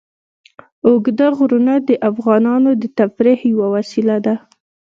[0.87, 4.35] اوږده غرونه د افغانانو د تفریح یوه وسیله ده.